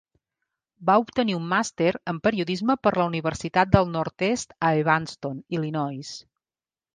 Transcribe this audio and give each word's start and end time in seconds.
Va 0.89 0.93
obtenir 1.01 1.35
un 1.39 1.43
màster 1.51 1.91
en 2.13 2.19
periodisme 2.27 2.77
per 2.87 2.93
la 3.01 3.05
Universitat 3.11 3.73
del 3.77 3.93
Nord-oest 3.97 4.57
a 4.71 4.73
Evanston, 4.81 5.39
Illinois. 5.59 6.17